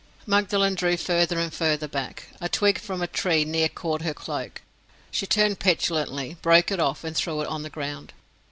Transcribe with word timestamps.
Magdalen 0.25 0.73
drew 0.73 0.97
further 0.97 1.37
and 1.37 1.53
further 1.53 1.87
back. 1.87 2.29
A 2.41 2.49
twig 2.49 2.79
from 2.79 3.03
a 3.03 3.07
tree 3.07 3.45
near 3.45 3.69
caught 3.69 4.01
her 4.01 4.15
cloak; 4.15 4.63
she 5.11 5.27
turned 5.27 5.59
petulantly, 5.59 6.37
broke 6.41 6.71
it 6.71 6.79
off, 6.79 7.03
and 7.03 7.15
threw 7.15 7.39
it 7.41 7.47
on 7.47 7.61
the 7.61 7.69
ground. 7.69 8.11